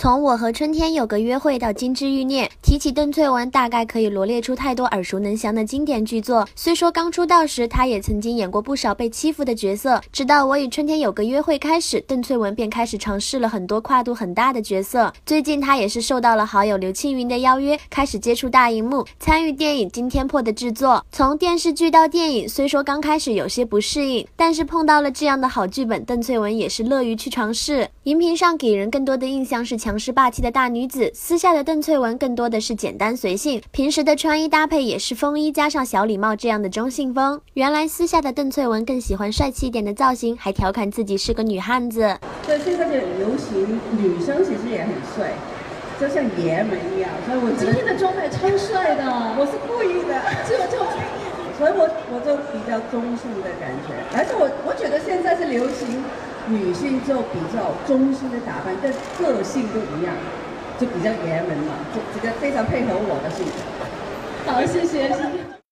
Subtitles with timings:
[0.00, 6.48] 从我和春天有个约会到金枝欲孽，提起邓萃雯，大概可以罗列出太多耳熟能详的经典剧作。
[6.56, 15.12] 虽说刚出道时，她也曾经演过不少被欺负的角色，直到我与春天有个约会开始，邓萃雯便开始尝试了很多跨度很大的角色。
[15.26, 21.04] 最近，她也是受到了好友刘青云的邀约，开始接触大荧幕，参与电影《惊天破》的制作。
[21.12, 27.86] 从电视剧到电影，虽说刚开始有些不适应，但是碰到了这样的好剧本，邓萃雯也是乐于去尝试。
[28.04, 29.89] 荧屏上给人更多的印象是强。
[29.90, 37.40] 强势霸气的大女子，私下的邓萃雯更多的是简单随性，平时的穿衣搭配也是风衣加上小礼帽这样的中性风。
[37.54, 42.16] 原来私下的邓萃雯更喜欢帅气一点的造型，还调侃自己是个女汉子。
[42.46, 45.32] 所以现在就流行女生其实也很帅，
[45.98, 47.10] 就像爷们一样。
[47.26, 49.02] 所以我今天的装扮超帅的，
[49.36, 50.14] 我是故意的，
[50.46, 50.78] 就就，
[51.58, 56.04] 所以我我就比较中性的感觉，而且我我觉得现在是流行。
[56.50, 60.12] 女性就比较中性的打扮，但个性不一样，
[60.78, 64.50] 就比较爷们嘛，就这个非常配合我的性格。
[64.50, 65.69] 好，谢谢，谢谢。